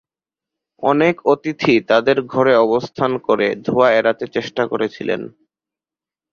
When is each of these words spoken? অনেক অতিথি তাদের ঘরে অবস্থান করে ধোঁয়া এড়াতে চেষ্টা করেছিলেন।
অনেক 0.83 1.15
অতিথি 1.25 1.75
তাদের 1.89 2.17
ঘরে 2.25 2.53
অবস্থান 2.57 3.11
করে 3.27 3.47
ধোঁয়া 3.65 3.89
এড়াতে 3.91 4.25
চেষ্টা 4.27 4.63
করেছিলেন। 4.67 5.21